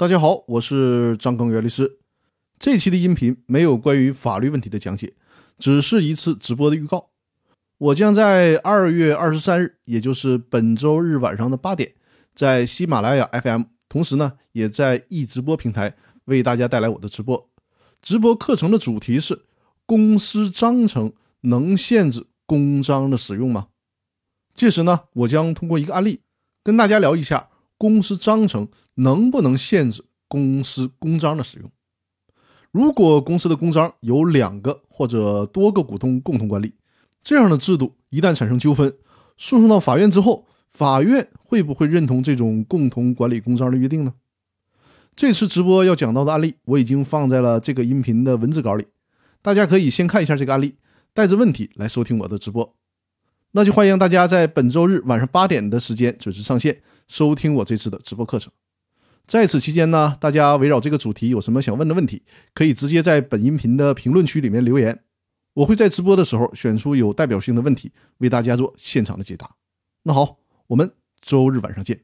[0.00, 1.98] 大家好，我是张庚元律师。
[2.60, 5.12] 这期的音频没有关于法律问题的讲解，
[5.58, 7.10] 只是一次直播的预告。
[7.78, 11.92] 我将在二月二十三日，也就是本周日晚上的八点，
[12.32, 15.92] 在喜马拉雅 FM，同时呢，也在易直播平台
[16.26, 17.50] 为大家带来我的直播。
[18.00, 19.46] 直播课程的主题是：
[19.84, 23.66] 公司章程能限制公章的使用吗？
[24.54, 26.20] 届时呢，我将通过一个案例
[26.62, 27.48] 跟大家聊一下
[27.78, 28.68] 公司章程。
[29.00, 31.70] 能不能限制公司公章的使用？
[32.72, 36.74] 如果公司的公章有两个或者多个股东共同管理，
[37.22, 38.92] 这样的制度一旦产生纠纷，
[39.36, 44.14] 诉讼到法院之后，法院会不会认同这种共同管理公章的约定呢？
[45.14, 48.84] 这次直播要讲到的案例，我已经放在了这个音频的文字稿里，
[49.40, 50.74] 大家可以先看一下这个案例，
[51.14, 52.74] 带着问题来收听我的直播。
[53.52, 58.52] 那就欢迎大家在本周日晚上八点的时间准时上线收听我这次的直播课程。
[59.26, 62.22] 在此期间呢，大家围绕这个主题有什么想问的问题，
[62.54, 65.02] 可以直接在本音频的评论区里面留言，
[65.54, 69.50] 我会在直播的时候选出有代表性的问题，为大家做现场的解答。
[70.02, 70.90] 那好，我们
[71.20, 72.00] 周日晚上见。